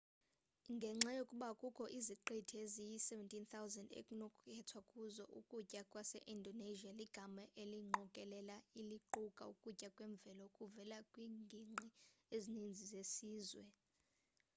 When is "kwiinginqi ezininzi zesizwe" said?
11.11-13.65